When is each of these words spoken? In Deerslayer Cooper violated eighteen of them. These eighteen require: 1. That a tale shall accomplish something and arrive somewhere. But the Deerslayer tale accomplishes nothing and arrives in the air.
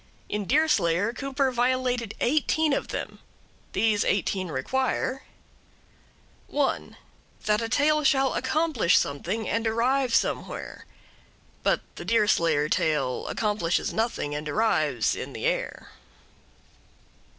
In 0.29 0.45
Deerslayer 0.45 1.13
Cooper 1.13 1.51
violated 1.51 2.15
eighteen 2.21 2.73
of 2.73 2.87
them. 2.87 3.19
These 3.73 4.03
eighteen 4.03 4.47
require: 4.47 5.21
1. 6.47 6.97
That 7.45 7.61
a 7.61 7.69
tale 7.69 8.03
shall 8.03 8.33
accomplish 8.33 8.97
something 8.97 9.47
and 9.47 9.67
arrive 9.67 10.15
somewhere. 10.15 10.87
But 11.61 11.81
the 11.97 12.05
Deerslayer 12.05 12.67
tale 12.67 13.27
accomplishes 13.27 13.93
nothing 13.93 14.33
and 14.33 14.49
arrives 14.49 15.13
in 15.15 15.33
the 15.33 15.45
air. 15.45 15.91